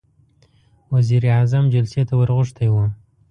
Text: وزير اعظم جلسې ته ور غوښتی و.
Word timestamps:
وزير 0.93 1.21
اعظم 1.35 1.63
جلسې 1.73 2.01
ته 2.07 2.13
ور 2.19 2.29
غوښتی 2.37 2.67
و. 2.71 2.75